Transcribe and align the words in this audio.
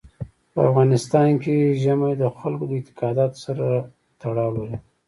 په 0.51 0.59
افغانستان 0.69 1.29
کې 1.43 1.55
ژمی 1.81 2.13
د 2.17 2.23
خلکو 2.39 2.63
د 2.67 2.71
اعتقاداتو 2.77 3.37
سره 3.45 3.65
تړاو 4.21 4.49
لري. 4.57 4.77